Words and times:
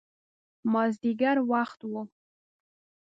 مازدیګر 0.71 1.37
وخت 1.51 1.79
و. 1.91 1.93